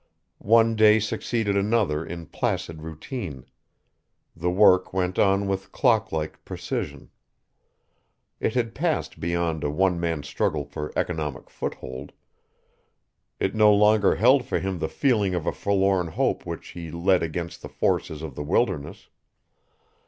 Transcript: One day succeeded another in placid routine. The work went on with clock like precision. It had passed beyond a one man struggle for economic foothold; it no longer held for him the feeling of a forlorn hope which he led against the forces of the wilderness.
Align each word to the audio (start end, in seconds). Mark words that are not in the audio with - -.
One 0.47 0.75
day 0.75 0.97
succeeded 0.99 1.55
another 1.55 2.03
in 2.03 2.25
placid 2.25 2.81
routine. 2.81 3.45
The 4.35 4.49
work 4.49 4.91
went 4.93 5.19
on 5.19 5.45
with 5.47 5.71
clock 5.71 6.11
like 6.11 6.43
precision. 6.43 7.11
It 8.39 8.55
had 8.55 8.73
passed 8.73 9.19
beyond 9.19 9.63
a 9.63 9.69
one 9.69 9.99
man 9.99 10.23
struggle 10.23 10.65
for 10.65 10.91
economic 10.95 11.51
foothold; 11.51 12.13
it 13.39 13.53
no 13.53 13.71
longer 13.71 14.15
held 14.15 14.43
for 14.43 14.57
him 14.57 14.79
the 14.79 14.89
feeling 14.89 15.35
of 15.35 15.45
a 15.45 15.51
forlorn 15.51 16.07
hope 16.07 16.47
which 16.47 16.69
he 16.69 16.89
led 16.89 17.21
against 17.21 17.61
the 17.61 17.69
forces 17.69 18.23
of 18.23 18.33
the 18.33 18.43
wilderness. 18.43 19.07